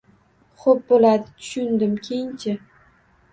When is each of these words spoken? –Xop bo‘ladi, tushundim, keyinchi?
–Xop 0.61 0.79
bo‘ladi, 0.91 1.29
tushundim, 1.41 1.93
keyinchi? 2.09 2.57